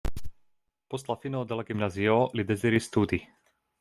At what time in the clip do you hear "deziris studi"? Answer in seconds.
2.53-3.21